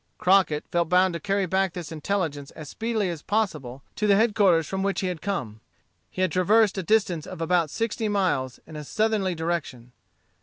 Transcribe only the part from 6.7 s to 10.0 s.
a distance of about sixty miles in a southerly direction.